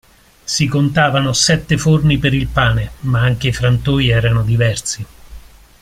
Si 0.45 0.65
contavano 0.65 1.31
sette 1.31 1.77
forni 1.77 2.17
per 2.17 2.33
il 2.33 2.47
pane, 2.47 2.93
ma 3.01 3.21
anche 3.21 3.49
i 3.49 3.53
frantoi 3.53 4.09
erano 4.09 4.41
diversi. 4.41 5.05